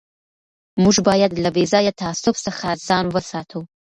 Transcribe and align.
موږ 0.83 0.95
باید 1.07 1.31
له 1.43 1.49
بې 1.55 1.63
ځایه 1.73 1.93
تعصب 2.01 2.35
څخه 2.45 2.67
ځان 2.87 3.05
وساتو. 3.09 3.59